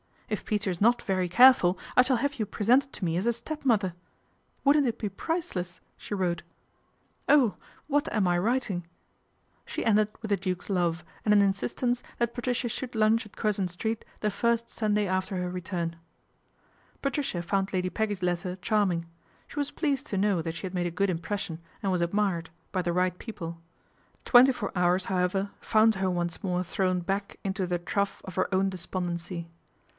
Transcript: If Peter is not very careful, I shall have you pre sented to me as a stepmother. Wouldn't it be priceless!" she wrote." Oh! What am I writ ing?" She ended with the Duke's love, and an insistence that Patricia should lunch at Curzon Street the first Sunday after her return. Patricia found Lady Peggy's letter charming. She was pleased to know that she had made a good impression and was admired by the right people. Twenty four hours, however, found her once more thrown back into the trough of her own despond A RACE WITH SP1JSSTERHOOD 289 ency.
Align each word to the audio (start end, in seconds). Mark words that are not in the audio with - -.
If 0.29 0.45
Peter 0.45 0.69
is 0.71 0.79
not 0.81 1.01
very 1.01 1.27
careful, 1.27 1.77
I 1.97 2.01
shall 2.03 2.15
have 2.15 2.35
you 2.39 2.45
pre 2.45 2.65
sented 2.65 2.91
to 2.93 3.05
me 3.05 3.17
as 3.17 3.27
a 3.27 3.33
stepmother. 3.33 3.93
Wouldn't 4.63 4.87
it 4.87 4.97
be 4.97 5.09
priceless!" 5.09 5.79
she 5.97 6.15
wrote." 6.15 6.41
Oh! 7.29 7.55
What 7.87 8.11
am 8.11 8.27
I 8.27 8.37
writ 8.39 8.71
ing?" 8.71 8.87
She 9.67 9.85
ended 9.85 10.07
with 10.21 10.29
the 10.29 10.37
Duke's 10.37 10.69
love, 10.69 11.03
and 11.25 11.33
an 11.33 11.41
insistence 11.41 12.01
that 12.17 12.33
Patricia 12.33 12.69
should 12.69 12.95
lunch 12.95 13.25
at 13.27 13.35
Curzon 13.35 13.67
Street 13.67 14.05
the 14.21 14.31
first 14.31 14.71
Sunday 14.71 15.05
after 15.05 15.35
her 15.35 15.51
return. 15.51 15.97
Patricia 17.01 17.41
found 17.43 17.73
Lady 17.73 17.89
Peggy's 17.89 18.23
letter 18.23 18.55
charming. 18.55 19.05
She 19.49 19.59
was 19.59 19.69
pleased 19.69 20.07
to 20.07 20.17
know 20.17 20.41
that 20.41 20.55
she 20.55 20.65
had 20.65 20.73
made 20.73 20.87
a 20.87 20.91
good 20.91 21.09
impression 21.09 21.59
and 21.83 21.91
was 21.91 22.01
admired 22.01 22.49
by 22.71 22.81
the 22.81 22.93
right 22.93 23.19
people. 23.19 23.61
Twenty 24.25 24.53
four 24.53 24.71
hours, 24.75 25.05
however, 25.05 25.51
found 25.59 25.95
her 25.95 26.09
once 26.09 26.41
more 26.41 26.63
thrown 26.63 27.01
back 27.01 27.37
into 27.43 27.67
the 27.67 27.77
trough 27.77 28.21
of 28.23 28.33
her 28.35 28.47
own 28.55 28.69
despond 28.69 29.07
A 29.09 29.11
RACE 29.11 29.15
WITH 29.15 29.21
SP1JSSTERHOOD 29.21 29.27
289 29.27 29.47
ency. 29.49 29.57